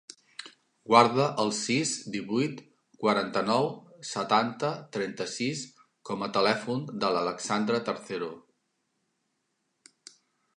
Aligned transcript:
Guarda 0.91 1.25
el 1.41 1.51
sis, 1.57 1.91
divuit, 2.15 2.63
quaranta-nou, 3.03 3.69
setanta, 4.13 4.71
trenta-sis 4.97 5.63
com 6.11 6.25
a 6.29 6.31
telèfon 6.39 6.83
de 7.05 7.13
l'Alexandra 7.17 7.83
Tercero. 7.91 8.31